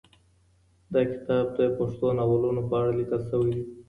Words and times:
دا 0.93 1.01
کتاب 1.11 1.45
د 1.57 1.59
پښتو 1.77 2.07
ناولونو 2.17 2.61
په 2.69 2.73
اړه 2.79 2.91
لیکل 2.99 3.21
شوی 3.29 3.51
دی. 3.55 3.63